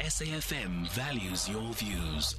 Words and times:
SAFM 0.00 0.88
values 0.90 1.48
your 1.48 1.72
views. 1.72 2.36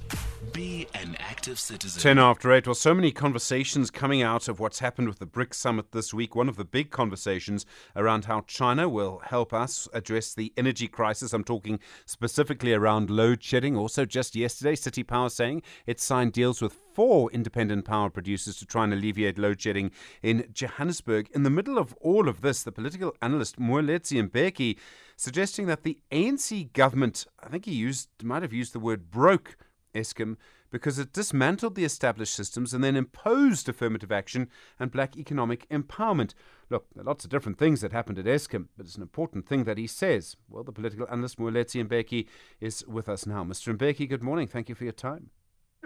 Be 0.54 0.88
an 0.94 1.14
active 1.18 1.60
citizen. 1.60 2.00
10 2.00 2.18
after 2.18 2.50
8. 2.50 2.66
Well, 2.66 2.74
so 2.74 2.94
many 2.94 3.12
conversations 3.12 3.90
coming 3.90 4.22
out 4.22 4.48
of 4.48 4.60
what's 4.60 4.78
happened 4.78 5.08
with 5.08 5.18
the 5.18 5.26
BRICS 5.26 5.54
summit 5.54 5.92
this 5.92 6.14
week. 6.14 6.34
One 6.34 6.48
of 6.48 6.56
the 6.56 6.64
big 6.64 6.90
conversations 6.90 7.66
around 7.94 8.24
how 8.24 8.44
China 8.46 8.88
will 8.88 9.20
help 9.26 9.52
us 9.52 9.88
address 9.92 10.32
the 10.32 10.54
energy 10.56 10.88
crisis. 10.88 11.34
I'm 11.34 11.44
talking 11.44 11.80
specifically 12.06 12.72
around 12.72 13.10
load 13.10 13.42
shedding. 13.42 13.76
Also, 13.76 14.06
just 14.06 14.34
yesterday, 14.34 14.74
City 14.74 15.02
Power 15.02 15.28
saying 15.28 15.62
it 15.84 16.00
signed 16.00 16.32
deals 16.32 16.62
with 16.62 16.78
four 16.94 17.30
independent 17.30 17.84
power 17.84 18.08
producers 18.08 18.56
to 18.56 18.66
try 18.66 18.84
and 18.84 18.94
alleviate 18.94 19.38
load 19.38 19.60
shedding 19.60 19.90
in 20.22 20.48
Johannesburg. 20.52 21.28
In 21.34 21.42
the 21.42 21.50
middle 21.50 21.76
of 21.76 21.94
all 22.00 22.26
of 22.26 22.40
this, 22.40 22.62
the 22.62 22.72
political 22.72 23.14
analyst 23.20 23.58
Moeletsi 23.60 24.26
Mbeki 24.28 24.78
suggesting 25.20 25.66
that 25.66 25.82
the 25.82 25.98
ANC 26.10 26.72
government, 26.72 27.26
I 27.42 27.48
think 27.48 27.66
he 27.66 27.74
used 27.74 28.08
might 28.22 28.40
have 28.40 28.54
used 28.54 28.72
the 28.72 28.80
word 28.80 29.10
broke 29.10 29.56
Eskom 29.94 30.36
because 30.70 30.98
it 30.98 31.12
dismantled 31.12 31.74
the 31.74 31.84
established 31.84 32.32
systems 32.32 32.72
and 32.72 32.82
then 32.82 32.96
imposed 32.96 33.68
affirmative 33.68 34.10
action 34.10 34.48
and 34.78 34.90
black 34.90 35.18
economic 35.18 35.68
empowerment. 35.68 36.32
Look, 36.70 36.86
there 36.94 37.02
are 37.02 37.04
lots 37.04 37.24
of 37.24 37.30
different 37.30 37.58
things 37.58 37.82
that 37.82 37.92
happened 37.92 38.18
at 38.18 38.24
Eskom, 38.24 38.68
but 38.76 38.86
it's 38.86 38.96
an 38.96 39.02
important 39.02 39.46
thing 39.46 39.64
that 39.64 39.76
he 39.76 39.86
says. 39.86 40.36
Well, 40.48 40.64
the 40.64 40.72
political 40.72 41.06
analyst 41.10 41.38
Moeletsi 41.38 41.84
Mbeki 41.86 42.26
is 42.60 42.82
with 42.86 43.08
us 43.08 43.26
now. 43.26 43.44
Mr. 43.44 43.76
Mbeki, 43.76 44.08
good 44.08 44.22
morning. 44.22 44.46
Thank 44.46 44.70
you 44.70 44.74
for 44.74 44.84
your 44.84 44.92
time. 44.94 45.28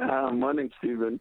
Uh, 0.00 0.30
morning, 0.30 0.70
Stephen. 0.78 1.18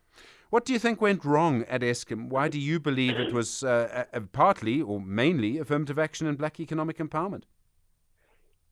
What 0.51 0.65
do 0.65 0.73
you 0.73 0.79
think 0.79 1.01
went 1.01 1.25
wrong 1.25 1.63
at 1.63 1.81
Eskom? 1.81 2.29
Why 2.29 2.47
do 2.47 2.59
you 2.59 2.79
believe 2.79 3.17
it 3.17 3.33
was 3.33 3.63
uh, 3.63 4.05
uh, 4.13 4.19
partly 4.33 4.81
or 4.81 5.01
mainly 5.01 5.57
affirmative 5.57 5.97
action 5.97 6.27
and 6.27 6.37
black 6.37 6.59
economic 6.59 6.97
empowerment? 6.99 7.43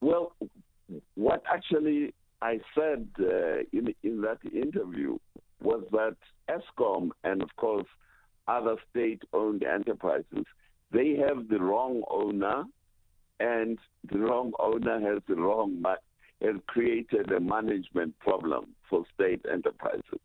Well, 0.01 0.33
what 1.15 1.43
actually 1.51 2.13
I 2.41 2.59
said 2.75 3.07
uh, 3.19 3.59
in, 3.71 3.93
in 4.03 4.21
that 4.21 4.39
interview 4.51 5.17
was 5.61 5.83
that 5.91 6.17
Eskom 6.49 7.11
and, 7.23 7.41
of 7.41 7.55
course, 7.55 7.85
other 8.47 8.75
state 8.89 9.21
owned 9.31 9.63
enterprises, 9.63 10.45
they 10.91 11.15
have 11.15 11.47
the 11.49 11.59
wrong 11.59 12.01
owner, 12.09 12.63
and 13.39 13.77
the 14.11 14.17
wrong 14.17 14.51
owner 14.59 14.99
has 14.99 15.21
the 15.27 15.35
wrong, 15.35 15.79
ma- 15.81 15.95
has 16.41 16.55
created 16.65 17.31
a 17.31 17.39
management 17.39 18.17
problem 18.19 18.75
for 18.89 19.05
state 19.13 19.45
enterprises. 19.51 20.19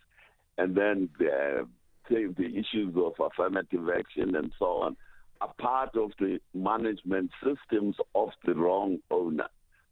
And 0.58 0.74
then 0.74 1.10
the, 1.18 1.68
the 2.08 2.46
issues 2.46 2.94
of 2.96 3.12
affirmative 3.20 3.88
action 3.94 4.34
and 4.36 4.50
so 4.58 4.66
on 4.66 4.96
are 5.42 5.52
part 5.60 5.94
of 5.96 6.12
the 6.18 6.38
management 6.54 7.30
systems 7.44 7.96
of 8.14 8.30
the 8.46 8.54
wrong 8.54 8.98
owner. 9.10 9.48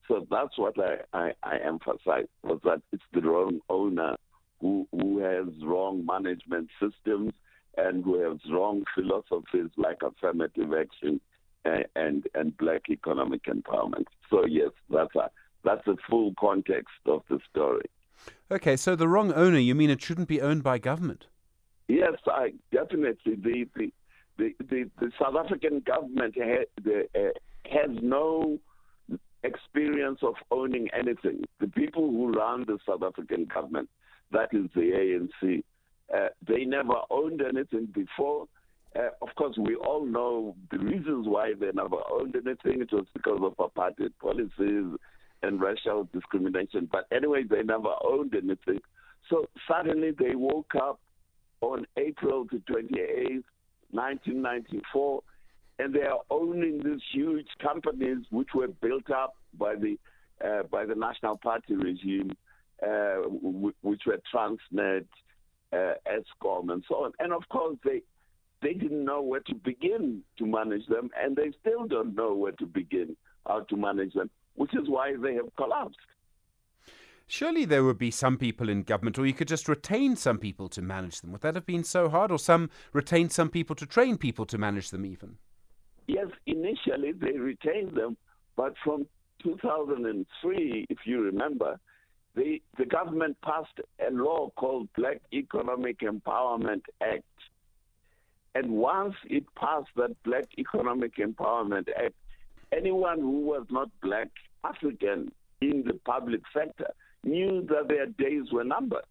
So 0.09 0.27
that's 0.31 0.59
what 0.59 0.75
I, 0.79 0.97
I, 1.13 1.33
I 1.43 1.57
emphasize 1.59 2.27
was 2.43 2.61
that 2.65 2.83
it's 2.93 3.03
the 3.13 3.23
wrong 3.23 3.61
owner 3.69 4.17
who, 4.61 4.87
who 4.93 5.19
has 5.19 5.47
wrong 5.63 6.05
management 6.05 6.69
systems 6.81 7.33
and 7.77 8.05
who 8.05 8.21
has 8.21 8.39
wrong 8.51 8.85
philosophies 8.95 9.71
like 9.77 9.99
affirmative 10.03 10.73
action 10.73 11.21
and, 11.65 11.87
and, 11.97 12.27
and 12.35 12.57
black 12.59 12.83
economic 12.91 13.45
empowerment. 13.45 14.07
So 14.31 14.45
yes, 14.47 14.71
that's 14.91 15.15
a 15.17 15.31
that's 15.65 15.85
the 15.87 15.97
full 16.09 16.35
context 16.39 16.95
of 17.07 17.23
the 17.31 17.39
story. 17.51 17.87
Okay, 18.51 18.77
so 18.77 18.95
the 18.95 19.09
wrong 19.09 19.33
owner, 19.33 19.59
you 19.59 19.75
mean 19.75 19.89
it 19.89 20.03
shouldn't 20.03 20.29
be 20.29 20.43
owned 20.43 20.63
by 20.63 20.77
government? 20.77 21.27
Yes, 21.89 22.13
I 22.27 22.53
definitely 22.71 23.37
the 23.37 23.67
the 23.75 23.93
the, 24.37 24.55
the, 24.59 24.91
the 25.01 25.13
South 25.19 25.37
African 25.37 25.81
government 25.87 26.35
ha, 26.37 26.65
the, 26.83 27.07
uh, 27.15 27.69
has 27.71 27.91
no 28.03 28.59
experience 29.45 30.19
of 30.23 30.35
owning 30.51 30.89
anything. 30.99 31.45
The 31.61 31.69
people 31.69 32.11
who 32.11 32.33
run 32.33 32.65
the 32.67 32.79
South 32.87 33.03
African 33.03 33.47
government, 33.53 33.89
that 34.33 34.49
is 34.53 34.67
the 34.75 34.81
ANC, 35.43 35.63
uh, 36.15 36.29
they 36.47 36.65
never 36.65 36.95
owned 37.11 37.43
anything 37.43 37.89
before. 37.95 38.47
Uh, 38.97 39.09
of 39.23 39.29
course, 39.37 39.57
we 39.59 39.75
all 39.77 40.05
know 40.05 40.55
the 40.71 40.79
reasons 40.79 41.27
why 41.27 41.53
they 41.59 41.71
never 41.75 41.97
owned 42.11 42.35
anything. 42.35 42.81
It 42.81 42.93
was 42.93 43.07
because 43.15 43.41
of 43.43 43.57
apartheid 43.57 44.13
policies 44.21 44.99
and 45.43 45.61
racial 45.61 46.09
discrimination. 46.13 46.89
But 46.91 47.07
anyway, 47.13 47.45
they 47.49 47.63
never 47.63 47.95
owned 48.05 48.35
anything. 48.35 48.81
So 49.31 49.47
suddenly 49.69 50.13
they 50.19 50.35
woke 50.35 50.73
up 50.81 51.01
on 51.61 51.87
April 51.97 52.47
the 52.51 52.59
28th, 52.71 53.45
1994, 53.91 55.23
and 55.79 55.95
they 55.95 56.03
are 56.03 56.21
owning 56.31 56.81
these 56.85 57.01
huge 57.13 57.49
companies 57.61 58.19
which 58.31 58.49
were 58.55 58.69
built 58.69 59.11
up 59.11 59.35
by 59.59 59.75
the 59.75 59.99
uh, 60.45 60.63
by 60.65 60.85
the 60.85 60.95
National 60.95 61.37
Party 61.39 61.75
regime, 61.75 62.31
uh, 62.83 63.23
w- 63.23 63.73
which 63.83 64.03
were 64.07 64.21
Transnet, 64.33 65.07
uh, 65.73 65.95
Eskom, 66.07 66.73
and 66.73 66.85
so 66.89 67.05
on. 67.05 67.13
And 67.19 67.33
of 67.33 67.49
course, 67.49 67.77
they 67.85 68.03
they 68.63 68.75
didn't 68.75 69.05
know 69.05 69.21
where 69.21 69.41
to 69.41 69.55
begin 69.55 70.23
to 70.39 70.47
manage 70.47 70.87
them, 70.87 71.11
and 71.21 71.37
they 71.37 71.53
still 71.61 71.87
don't 71.87 72.15
know 72.15 72.35
where 72.35 72.53
to 72.53 72.67
begin 72.67 73.17
how 73.47 73.61
to 73.61 73.77
manage 73.77 74.15
them, 74.15 74.31
which 74.55 74.75
is 74.75 74.89
why 74.89 75.15
they 75.17 75.35
have 75.35 75.55
collapsed. 75.57 75.99
Surely 77.27 77.65
there 77.65 77.85
would 77.85 77.99
be 77.99 78.11
some 78.11 78.37
people 78.37 78.69
in 78.69 78.83
government, 78.83 79.19
or 79.19 79.27
you 79.27 79.33
could 79.33 79.49
just 79.49 79.69
retain 79.69 80.15
some 80.15 80.39
people 80.39 80.69
to 80.69 80.83
manage 80.83 81.21
them. 81.21 81.33
Would 81.33 81.41
that 81.41 81.55
have 81.55 81.67
been 81.67 81.85
so 81.85 82.09
hard? 82.09 82.31
Or 82.31 82.39
some 82.39 82.71
retain 82.93 83.31
some 83.31 83.49
people 83.49 83.75
to 83.77 83.87
train 83.87 84.19
people 84.19 84.45
to 84.47 84.59
manage 84.59 84.91
them, 84.91 85.07
even? 85.07 85.39
Yes, 86.07 86.27
initially 86.47 87.13
they 87.13 87.39
retained 87.39 87.97
them, 87.97 88.17
but 88.57 88.75
from 88.85 89.07
2003, 89.43 90.87
if 90.89 90.99
you 91.05 91.23
remember, 91.23 91.79
the, 92.35 92.61
the 92.79 92.85
government 92.85 93.37
passed 93.43 93.79
a 94.07 94.11
law 94.11 94.51
called 94.57 94.89
Black 94.97 95.21
Economic 95.33 96.01
Empowerment 96.01 96.83
Act. 97.01 97.23
And 98.55 98.71
once 98.71 99.15
it 99.29 99.45
passed 99.57 99.89
that 99.97 100.21
Black 100.25 100.47
Economic 100.59 101.17
Empowerment 101.17 101.89
Act, 101.97 102.15
anyone 102.73 103.21
who 103.21 103.41
was 103.41 103.67
not 103.71 103.89
black 104.03 104.29
African 104.65 105.33
in 105.61 105.85
the 105.87 105.95
public 106.05 106.41
sector 106.53 106.89
knew 107.23 107.67
that 107.69 107.89
their 107.89 108.07
days 108.07 108.53
were 108.53 108.65
numbered. 108.65 109.05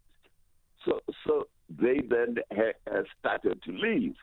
So, 0.86 1.00
so 1.26 1.48
they 1.70 2.02
then 2.08 2.36
ha- 2.52 2.78
uh, 2.92 3.04
started 3.20 3.62
to 3.64 3.72
leave. 3.72 4.16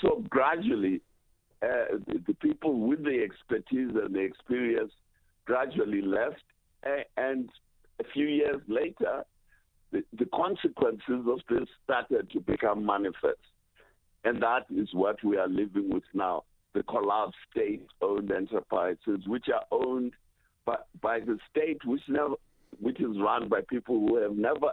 So 0.00 0.24
gradually, 0.28 1.02
uh, 1.62 1.96
the, 2.06 2.20
the, 2.26 2.34
people 2.34 2.80
with 2.80 3.04
the 3.04 3.22
expertise 3.22 3.90
and 3.94 4.14
the 4.14 4.20
experience 4.20 4.92
gradually 5.44 6.02
left, 6.02 6.42
and 7.16 7.48
a 8.00 8.04
few 8.12 8.26
years 8.26 8.60
later, 8.66 9.24
the, 9.92 10.02
the 10.18 10.26
consequences 10.34 11.26
of 11.28 11.40
this 11.48 11.68
started 11.84 12.30
to 12.30 12.40
become 12.40 12.84
manifest. 12.84 13.38
And 14.24 14.42
that 14.42 14.66
is 14.74 14.88
what 14.92 15.22
we 15.22 15.36
are 15.36 15.48
living 15.48 15.90
with 15.90 16.04
now 16.14 16.44
the 16.74 16.82
collapsed 16.84 17.36
state 17.50 17.86
owned 18.00 18.32
enterprises, 18.32 19.26
which 19.26 19.46
are 19.52 19.64
owned 19.70 20.12
by, 20.64 20.76
by 21.00 21.20
the 21.20 21.38
state, 21.50 21.84
which, 21.84 22.02
never, 22.08 22.34
which 22.80 23.00
is 23.00 23.18
run 23.20 23.48
by 23.48 23.60
people 23.68 23.98
who 23.98 24.16
have 24.22 24.32
never 24.32 24.72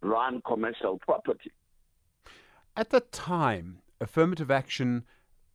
run 0.00 0.42
commercial 0.44 0.98
property. 0.98 1.52
At 2.76 2.90
the 2.90 3.00
time, 3.00 3.78
affirmative 4.00 4.50
action 4.50 5.04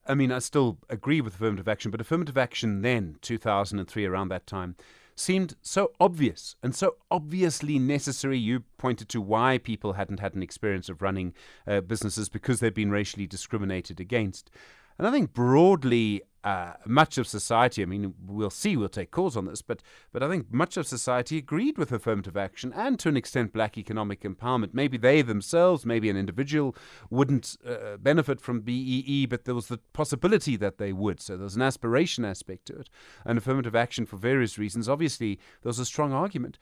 I 0.07 0.15
mean, 0.15 0.31
I 0.31 0.39
still 0.39 0.77
agree 0.89 1.21
with 1.21 1.35
affirmative 1.35 1.67
action, 1.67 1.91
but 1.91 2.01
affirmative 2.01 2.37
action 2.37 2.81
then, 2.81 3.17
2003, 3.21 4.05
around 4.05 4.29
that 4.29 4.47
time, 4.47 4.75
seemed 5.15 5.55
so 5.61 5.91
obvious 5.99 6.55
and 6.61 6.75
so 6.75 6.95
obviously 7.11 7.79
necessary. 7.79 8.37
You 8.37 8.63
pointed 8.77 9.09
to 9.09 9.21
why 9.21 9.57
people 9.57 9.93
hadn't 9.93 10.19
had 10.19 10.35
an 10.35 10.43
experience 10.43 10.89
of 10.89 11.01
running 11.01 11.33
uh, 11.65 11.81
businesses 11.81 12.29
because 12.29 12.59
they'd 12.59 12.73
been 12.73 12.91
racially 12.91 13.27
discriminated 13.27 13.99
against. 13.99 14.49
And 14.97 15.07
I 15.07 15.11
think 15.11 15.33
broadly, 15.33 16.23
uh, 16.43 16.73
much 16.85 17.17
of 17.17 17.27
society, 17.27 17.81
I 17.81 17.85
mean, 17.85 18.13
we'll 18.25 18.49
see, 18.49 18.77
we'll 18.77 18.87
take 18.87 19.11
calls 19.11 19.35
on 19.35 19.45
this, 19.45 19.61
but, 19.61 19.83
but 20.13 20.23
I 20.23 20.29
think 20.29 20.51
much 20.51 20.77
of 20.77 20.87
society 20.87 21.37
agreed 21.37 21.77
with 21.77 21.91
affirmative 21.91 22.37
action 22.37 22.71
and 22.73 22.97
to 22.99 23.09
an 23.09 23.17
extent 23.17 23.51
black 23.51 23.77
economic 23.77 24.21
empowerment. 24.21 24.73
Maybe 24.73 24.97
they 24.97 25.21
themselves, 25.21 25.85
maybe 25.85 26.09
an 26.09 26.15
individual 26.15 26.73
wouldn't 27.09 27.57
uh, 27.67 27.97
benefit 27.97 28.39
from 28.39 28.61
BEE, 28.61 29.25
but 29.25 29.43
there 29.43 29.55
was 29.55 29.67
the 29.67 29.79
possibility 29.91 30.55
that 30.55 30.77
they 30.77 30.93
would. 30.93 31.19
So 31.19 31.35
there's 31.35 31.57
an 31.57 31.61
aspiration 31.61 32.23
aspect 32.23 32.67
to 32.67 32.79
it. 32.79 32.89
And 33.25 33.37
affirmative 33.37 33.75
action, 33.75 34.05
for 34.05 34.15
various 34.15 34.57
reasons, 34.57 34.87
obviously, 34.87 35.35
there 35.63 35.69
was 35.69 35.79
a 35.79 35.85
strong 35.85 36.13
argument. 36.13 36.57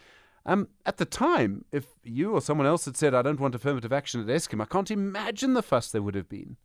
Um, 0.48 0.68
at 0.86 0.98
the 0.98 1.06
time, 1.06 1.66
if 1.72 1.86
you 2.04 2.32
or 2.32 2.42
someone 2.42 2.68
else 2.68 2.86
had 2.86 2.98
said, 2.98 3.14
I 3.14 3.22
don't 3.22 3.40
want 3.40 3.56
affirmative 3.56 3.94
action 3.94 4.22
at 4.22 4.28
Eskom, 4.28 4.62
I 4.62 4.66
can't 4.66 4.92
imagine 4.92 5.54
the 5.54 5.64
fuss 5.64 5.92
there 5.92 6.02
would 6.02 6.16
have 6.16 6.30
been. 6.30 6.58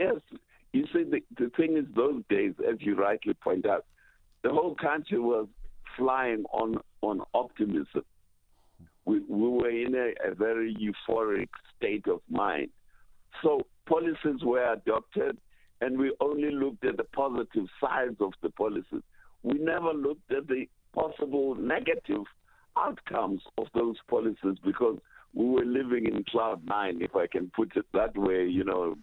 Yes, 0.00 0.14
you 0.72 0.86
see, 0.94 1.04
the, 1.04 1.20
the 1.38 1.50
thing 1.58 1.76
is, 1.76 1.84
those 1.94 2.22
days, 2.30 2.54
as 2.66 2.76
you 2.80 2.94
rightly 2.94 3.34
point 3.34 3.66
out, 3.66 3.84
the 4.42 4.48
whole 4.48 4.74
country 4.74 5.18
was 5.18 5.46
flying 5.94 6.44
on, 6.54 6.76
on 7.02 7.20
optimism. 7.34 8.04
We, 9.04 9.20
we 9.28 9.48
were 9.48 9.68
in 9.68 9.94
a, 9.94 10.30
a 10.30 10.34
very 10.34 10.74
euphoric 10.74 11.50
state 11.76 12.06
of 12.08 12.20
mind. 12.30 12.70
So 13.42 13.60
policies 13.86 14.42
were 14.42 14.72
adopted, 14.72 15.36
and 15.82 15.98
we 15.98 16.16
only 16.18 16.50
looked 16.50 16.86
at 16.86 16.96
the 16.96 17.04
positive 17.04 17.66
sides 17.78 18.16
of 18.20 18.32
the 18.42 18.48
policies. 18.48 19.02
We 19.42 19.58
never 19.58 19.92
looked 19.92 20.32
at 20.32 20.46
the 20.46 20.64
possible 20.94 21.56
negative 21.56 22.24
outcomes 22.78 23.42
of 23.58 23.66
those 23.74 23.96
policies 24.08 24.56
because 24.64 24.96
we 25.34 25.44
were 25.44 25.64
living 25.66 26.06
in 26.06 26.24
cloud 26.24 26.64
nine, 26.64 27.02
if 27.02 27.14
I 27.14 27.26
can 27.26 27.50
put 27.54 27.76
it 27.76 27.84
that 27.92 28.16
way. 28.16 28.46
You 28.46 28.64
know, 28.64 28.96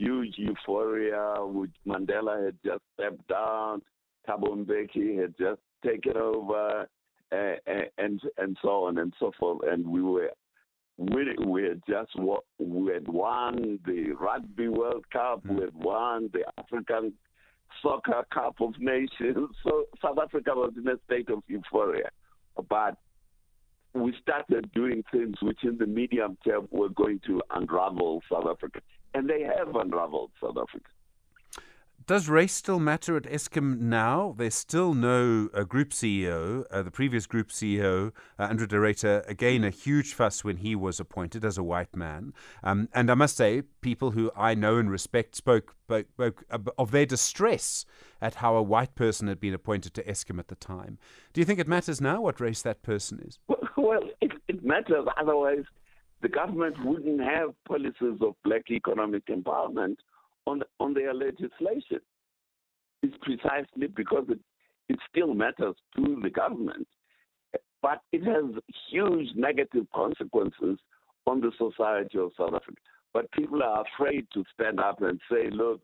huge 0.00 0.34
euphoria. 0.36 1.34
Mandela 1.86 2.44
had 2.44 2.56
just 2.64 2.82
stepped 2.94 3.26
down, 3.28 3.82
Thabo 4.28 4.64
Mbeki 4.64 5.20
had 5.20 5.34
just 5.38 5.60
taken 5.84 6.16
over, 6.16 6.86
uh, 7.32 7.54
and 7.98 8.20
and 8.38 8.56
so 8.62 8.84
on 8.84 8.98
and 8.98 9.12
so 9.18 9.32
forth. 9.38 9.60
And 9.70 9.86
we 9.86 10.02
were 10.02 10.30
we, 10.96 11.34
we 11.46 11.62
had 11.64 11.82
just 11.88 12.10
we 12.58 12.92
had 12.92 13.08
won 13.08 13.78
the 13.86 14.12
Rugby 14.12 14.68
World 14.68 15.04
Cup, 15.10 15.42
mm. 15.44 15.54
we 15.56 15.60
had 15.62 15.74
won 15.74 16.30
the 16.32 16.44
African 16.58 17.12
Soccer 17.82 18.24
Cup 18.32 18.56
of 18.60 18.74
Nations. 18.78 19.50
So 19.64 19.84
South 20.02 20.18
Africa 20.22 20.50
was 20.54 20.72
in 20.76 20.86
a 20.88 20.96
state 21.06 21.30
of 21.30 21.42
euphoria. 21.46 22.10
But 22.68 22.96
we 23.94 24.14
started 24.20 24.70
doing 24.72 25.02
things 25.10 25.36
which 25.42 25.64
in 25.64 25.78
the 25.78 25.86
medium 25.86 26.36
term 26.46 26.68
were 26.70 26.90
going 26.90 27.20
to 27.26 27.42
unravel 27.50 28.22
South 28.30 28.46
Africa. 28.50 28.80
And 29.14 29.28
they 29.28 29.42
have 29.42 29.74
unraveled 29.74 30.30
South 30.40 30.56
Africa. 30.56 30.88
Does 32.10 32.28
race 32.28 32.54
still 32.54 32.80
matter 32.80 33.16
at 33.16 33.22
Eskom 33.22 33.78
now? 33.78 34.34
There's 34.36 34.56
still 34.56 34.94
no 34.94 35.48
uh, 35.54 35.62
group 35.62 35.90
CEO. 35.90 36.64
Uh, 36.68 36.82
the 36.82 36.90
previous 36.90 37.24
group 37.24 37.50
CEO, 37.50 38.10
uh, 38.36 38.42
Andrew 38.42 38.66
de 38.66 38.74
Ruyter, 38.74 39.22
again, 39.28 39.62
a 39.62 39.70
huge 39.70 40.14
fuss 40.14 40.42
when 40.42 40.56
he 40.56 40.74
was 40.74 40.98
appointed 40.98 41.44
as 41.44 41.56
a 41.56 41.62
white 41.62 41.94
man. 41.94 42.32
Um, 42.64 42.88
and 42.92 43.12
I 43.12 43.14
must 43.14 43.36
say, 43.36 43.62
people 43.80 44.10
who 44.10 44.32
I 44.34 44.54
know 44.54 44.78
and 44.78 44.90
respect 44.90 45.36
spoke, 45.36 45.76
spoke, 45.86 46.08
spoke 46.10 46.44
of 46.76 46.90
their 46.90 47.06
distress 47.06 47.84
at 48.20 48.36
how 48.36 48.56
a 48.56 48.62
white 48.62 48.96
person 48.96 49.28
had 49.28 49.38
been 49.38 49.54
appointed 49.54 49.94
to 49.94 50.02
Eskom 50.02 50.40
at 50.40 50.48
the 50.48 50.56
time. 50.56 50.98
Do 51.32 51.40
you 51.40 51.44
think 51.44 51.60
it 51.60 51.68
matters 51.68 52.00
now 52.00 52.22
what 52.22 52.40
race 52.40 52.62
that 52.62 52.82
person 52.82 53.20
is? 53.24 53.38
Well, 53.76 54.02
it, 54.20 54.32
it 54.46 54.62
matters. 54.62 55.06
Otherwise, 55.16 55.64
the 56.22 56.28
government 56.28 56.76
wouldn't 56.84 57.20
have 57.20 57.50
policies 57.66 58.18
of 58.20 58.34
black 58.44 58.70
economic 58.70 59.26
empowerment 59.26 59.96
on, 60.46 60.62
on 60.78 60.94
their 60.94 61.14
legislation. 61.14 62.00
It's 63.02 63.16
precisely 63.22 63.86
because 63.86 64.24
it, 64.28 64.38
it 64.88 64.98
still 65.08 65.32
matters 65.34 65.76
to 65.96 66.20
the 66.22 66.30
government, 66.30 66.86
but 67.80 68.02
it 68.12 68.22
has 68.24 68.60
huge 68.90 69.28
negative 69.34 69.86
consequences 69.94 70.78
on 71.26 71.40
the 71.40 71.52
society 71.56 72.18
of 72.18 72.32
South 72.36 72.54
Africa. 72.54 72.80
But 73.14 73.30
people 73.32 73.62
are 73.62 73.84
afraid 73.94 74.26
to 74.34 74.44
stand 74.54 74.78
up 74.78 75.00
and 75.02 75.20
say, 75.30 75.48
look, 75.50 75.80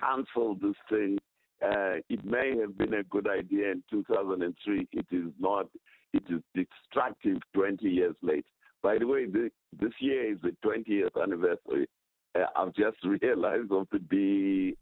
cancel 0.00 0.54
this 0.54 0.74
thing. 0.90 1.18
Uh, 1.62 2.02
it 2.08 2.24
may 2.24 2.56
have 2.58 2.76
been 2.76 2.94
a 2.94 3.02
good 3.04 3.28
idea 3.28 3.72
in 3.72 3.82
2003. 3.90 4.88
It 4.92 5.06
is 5.10 5.32
not. 5.38 5.66
It 6.12 6.22
is 6.30 6.40
destructive 6.54 7.38
20 7.54 7.88
years 7.88 8.14
later. 8.22 8.42
By 8.82 8.98
the 8.98 9.06
way, 9.06 9.26
this 9.26 9.92
year 10.00 10.32
is 10.32 10.38
the 10.42 10.54
20th 10.64 11.20
anniversary 11.20 11.88
uh, 12.34 12.46
I've 12.56 12.74
just 12.74 12.98
realized 13.22 13.72
of 13.72 13.88
the 13.92 13.98
B. 13.98 14.76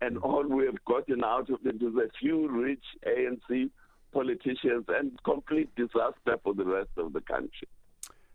And 0.00 0.18
all 0.18 0.46
we 0.46 0.66
have 0.66 0.84
gotten 0.84 1.24
out 1.24 1.50
of 1.50 1.58
it 1.64 1.82
is 1.82 1.94
a 1.94 2.08
few 2.20 2.48
rich 2.48 2.84
ANC 3.06 3.70
politicians 4.12 4.84
and 4.88 5.12
complete 5.24 5.74
disaster 5.74 6.36
for 6.42 6.54
the 6.54 6.64
rest 6.64 6.90
of 6.96 7.12
the 7.12 7.20
country. 7.20 7.68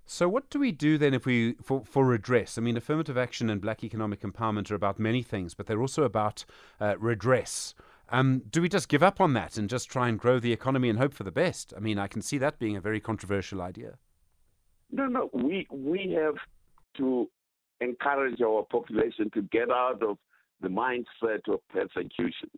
So, 0.05 0.27
what 0.27 0.49
do 0.49 0.59
we 0.59 0.73
do 0.73 0.97
then 0.97 1.13
if 1.13 1.25
we 1.25 1.53
for, 1.63 1.85
for 1.85 2.05
redress? 2.05 2.57
I 2.57 2.61
mean, 2.61 2.75
affirmative 2.75 3.17
action 3.17 3.49
and 3.49 3.61
black 3.61 3.81
economic 3.85 4.21
empowerment 4.21 4.69
are 4.69 4.75
about 4.75 4.99
many 4.99 5.23
things, 5.23 5.53
but 5.53 5.65
they're 5.65 5.79
also 5.79 6.03
about 6.03 6.43
uh, 6.81 6.95
redress. 6.99 7.73
Um, 8.09 8.41
do 8.51 8.61
we 8.61 8.67
just 8.67 8.89
give 8.89 9.01
up 9.01 9.21
on 9.21 9.31
that 9.33 9.57
and 9.57 9.69
just 9.69 9.89
try 9.89 10.09
and 10.09 10.19
grow 10.19 10.39
the 10.39 10.51
economy 10.51 10.89
and 10.89 10.99
hope 10.99 11.13
for 11.13 11.23
the 11.23 11.31
best? 11.31 11.73
I 11.75 11.79
mean, 11.79 11.97
I 11.97 12.07
can 12.07 12.21
see 12.21 12.37
that 12.39 12.59
being 12.59 12.75
a 12.75 12.81
very 12.81 12.99
controversial 12.99 13.61
idea. 13.61 13.97
No, 14.91 15.07
no, 15.07 15.29
we 15.33 15.67
we 15.71 16.15
have 16.19 16.35
to 16.97 17.27
encourage 17.81 18.41
our 18.41 18.63
population 18.63 19.29
to 19.33 19.41
get 19.43 19.69
out 19.71 20.01
of 20.03 20.17
the 20.61 20.67
mindset 20.67 21.41
of 21.47 21.59
persecution, 21.69 22.49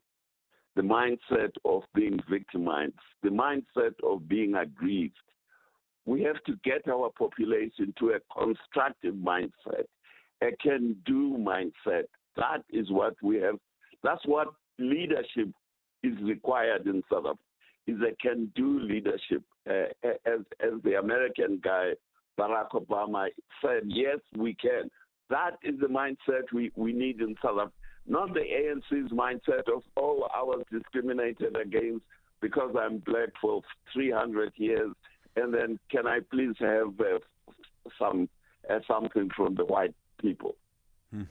the 0.76 0.82
mindset 0.82 1.52
of 1.64 1.84
being 1.94 2.20
victimized, 2.30 2.94
the 3.24 3.30
mindset 3.30 3.94
of 4.04 4.28
being 4.28 4.56
aggrieved. 4.56 5.16
We 6.06 6.22
have 6.24 6.42
to 6.46 6.56
get 6.64 6.88
our 6.88 7.10
population 7.18 7.94
to 8.00 8.12
a 8.12 8.20
constructive 8.38 9.16
mindset, 9.16 9.86
a 10.44 10.56
can 10.62 10.96
do 11.06 11.38
mindset. 11.38 12.04
That 12.36 12.64
is 12.70 12.92
what 12.92 13.16
we 13.24 13.38
have. 13.38 13.56
That's 14.04 14.24
what 14.26 14.50
leadership 14.78 15.50
is 16.04 16.14
required 16.22 16.86
in 16.86 17.02
South 17.12 17.26
Africa, 17.26 17.40
is 17.88 17.98
a 18.02 18.16
can 18.22 18.52
do 18.56 18.80
leadership. 18.80 19.42
Uh, 19.68 19.86
as, 20.04 20.42
as 20.60 20.74
the 20.84 21.00
American 21.00 21.60
guy, 21.64 21.94
Barack 22.40 22.72
Obama, 22.72 23.28
said, 23.62 23.84
yes, 23.86 24.20
we 24.38 24.54
can. 24.56 24.90
That 25.30 25.58
is 25.64 25.80
the 25.80 25.88
mindset 25.88 26.52
we, 26.54 26.72
we 26.76 26.94
need 26.94 27.22
in 27.22 27.36
South 27.42 27.58
Africa, 27.60 27.74
not 28.08 28.34
the 28.34 28.42
ANC's 28.42 29.12
mindset 29.12 29.74
of, 29.74 29.82
oh, 29.98 30.28
I 30.34 30.44
was 30.44 30.64
discriminated 30.72 31.58
against 31.58 32.06
because 32.42 32.76
I'm 32.80 33.00
black 33.00 33.30
for 33.42 33.62
300 33.94 34.54
years, 34.58 34.92
and 35.36 35.54
then 35.54 35.80
can 35.90 36.06
I 36.06 36.20
please 36.32 36.56
have 36.60 37.00
uh, 37.00 37.20
some 37.98 38.30
uh, 38.70 38.80
something 38.88 39.30
from 39.36 39.56
the 39.56 39.66
white 39.66 39.96
people? 40.22 40.56
Hmm. 41.12 41.24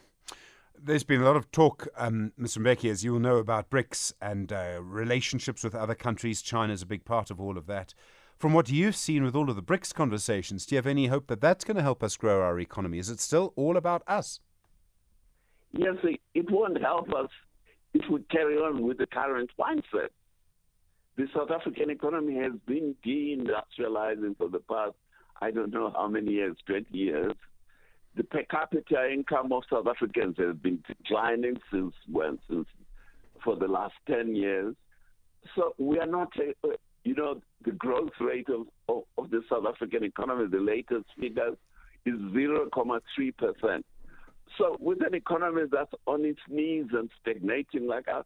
There's 0.81 1.05
been 1.05 1.21
a 1.21 1.25
lot 1.25 1.37
of 1.37 1.51
talk, 1.51 1.89
um, 1.97 2.33
Mr. 2.39 2.59
Mbeki, 2.59 2.91
as 2.91 3.05
you 3.05 3.12
will 3.12 3.21
know, 3.21 3.37
about 3.37 3.71
BRICS 3.71 4.12
and 4.21 4.53
uh, 4.53 4.81
relationships 4.83 5.62
with 5.62 5.75
other 5.75 5.95
countries. 5.95 6.43
China 6.43 6.73
is 6.73 6.83
a 6.83 6.87
big 6.87 7.05
part 7.05 7.31
of 7.31 7.41
all 7.41 7.56
of 7.56 7.67
that. 7.67 7.95
From 8.44 8.52
what 8.52 8.69
you've 8.69 8.94
seen 8.94 9.25
with 9.25 9.35
all 9.35 9.49
of 9.49 9.56
the 9.56 9.62
BRICS 9.62 9.94
conversations, 9.94 10.67
do 10.67 10.75
you 10.75 10.76
have 10.76 10.87
any 10.87 11.06
hope 11.06 11.29
that 11.29 11.41
that's 11.41 11.64
going 11.64 11.79
to 11.79 11.82
help 11.82 12.02
us 12.02 12.14
grow 12.14 12.43
our 12.43 12.61
economy? 12.61 12.99
Is 12.99 13.08
it 13.08 13.19
still 13.19 13.55
all 13.56 13.79
about 13.79 14.02
us? 14.06 14.38
Yes, 15.73 15.94
it 16.35 16.50
won't 16.50 16.79
help 16.79 17.11
us 17.14 17.31
if 17.94 18.02
we 18.11 18.20
carry 18.25 18.56
on 18.56 18.82
with 18.82 18.99
the 18.99 19.06
current 19.06 19.50
mindset. 19.58 20.11
The 21.17 21.26
South 21.35 21.50
African 21.50 21.88
economy 21.88 22.35
has 22.35 22.52
been 22.67 22.94
deindustrializing 23.02 24.37
for 24.37 24.50
the 24.50 24.61
past, 24.70 24.93
I 25.41 25.50
don't 25.50 25.73
know 25.73 25.91
how 25.96 26.08
many 26.08 26.32
years, 26.32 26.58
20 26.67 26.94
years. 26.94 27.32
The 28.14 28.25
per 28.25 28.43
capita 28.50 29.11
income 29.11 29.52
of 29.52 29.62
South 29.73 29.87
Africans 29.87 30.37
has 30.37 30.55
been 30.56 30.85
declining 30.87 31.56
since 31.73 31.94
when? 32.12 32.38
Since 32.50 32.67
for 33.43 33.56
the 33.56 33.69
last 33.69 33.94
10 34.06 34.37
years. 34.37 34.75
So 35.56 35.75
we 35.79 35.99
are 35.99 36.06
not 36.06 36.29
you 37.05 37.15
know, 37.15 37.41
the 37.65 37.73
growth 37.73 38.12
rate 38.21 38.49
of, 38.49 38.67
of, 38.89 39.03
of 39.19 39.31
the 39.31 39.43
South 39.49 39.65
African 39.69 40.05
economy, 40.05 40.46
the 40.51 40.58
latest 40.58 41.06
figures, 41.19 41.56
is 42.06 42.15
0.3%. 42.15 43.82
So 44.58 44.77
with 44.81 45.05
an 45.05 45.15
economy 45.15 45.63
that's 45.70 45.93
on 46.06 46.25
its 46.25 46.41
knees 46.49 46.87
and 46.93 47.11
stagnating 47.20 47.87
like 47.87 48.08
our 48.08 48.25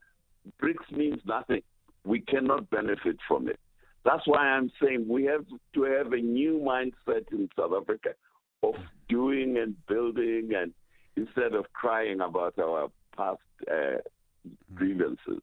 BRICS 0.62 0.97
means 0.97 1.20
nothing. 1.26 1.62
We 2.04 2.20
cannot 2.20 2.70
benefit 2.70 3.16
from 3.26 3.49
it. 3.49 3.58
That's 4.04 4.26
why 4.26 4.49
I'm 4.49 4.70
saying 4.82 5.06
we 5.08 5.25
have 5.25 5.44
to 5.75 5.82
have 5.82 6.12
a 6.12 6.16
new 6.16 6.58
mindset 6.64 7.30
in 7.32 7.49
South 7.58 7.73
Africa 7.78 8.11
of 8.62 8.75
doing 9.08 9.58
and 9.58 9.75
building 9.87 10.50
and 10.56 10.73
instead 11.16 11.54
of 11.54 11.66
crying 11.73 12.20
about 12.20 12.58
our 12.58 12.88
past 13.16 13.40
uh, 13.70 13.99
grievances. 14.75 15.42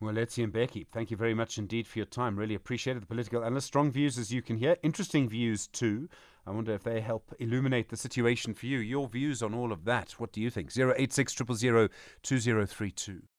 Well, 0.00 0.14
Moeletsi 0.14 0.50
Mbeki, 0.50 0.86
thank 0.86 1.10
you 1.10 1.16
very 1.18 1.34
much 1.34 1.58
indeed 1.58 1.86
for 1.86 1.98
your 1.98 2.06
time. 2.06 2.38
Really 2.38 2.54
appreciated 2.54 3.02
the 3.02 3.06
political 3.06 3.44
analyst. 3.44 3.66
Strong 3.66 3.90
views, 3.90 4.16
as 4.16 4.32
you 4.32 4.40
can 4.40 4.56
hear. 4.56 4.78
Interesting 4.82 5.28
views, 5.28 5.66
too. 5.66 6.08
I 6.46 6.52
wonder 6.52 6.72
if 6.72 6.82
they 6.82 7.02
help 7.02 7.34
illuminate 7.38 7.90
the 7.90 7.98
situation 7.98 8.54
for 8.54 8.64
you. 8.64 8.78
Your 8.78 9.08
views 9.08 9.42
on 9.42 9.52
all 9.52 9.72
of 9.72 9.84
that. 9.84 10.12
What 10.12 10.32
do 10.32 10.40
you 10.40 10.48
think? 10.48 10.70
086 10.74 11.34
2032. 11.34 13.22